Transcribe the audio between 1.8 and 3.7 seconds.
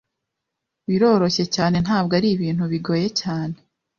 ntabwo ari ibintu bigoye cyane